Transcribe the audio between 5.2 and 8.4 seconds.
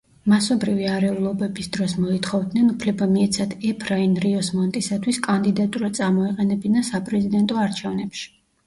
კანდიდატურა წამოეყენებინა საპრეზიდენტო არჩევნებში.